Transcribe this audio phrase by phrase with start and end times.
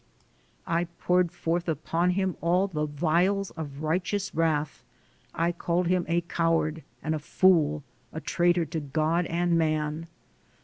[0.65, 4.83] I poured forth upon him all the vials of righteous wrath;
[5.31, 10.07] I called him a coward and a fool, a traitor to God and man.